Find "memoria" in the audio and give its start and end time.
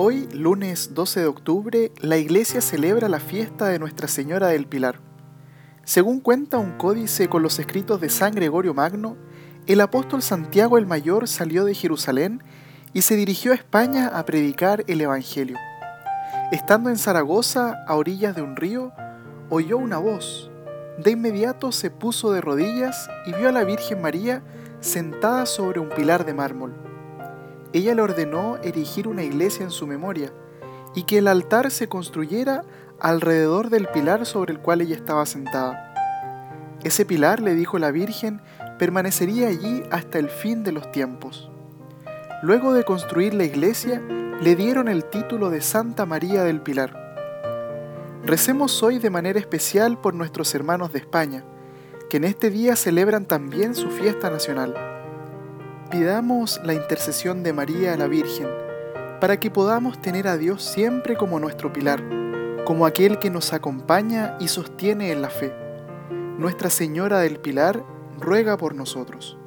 29.86-30.32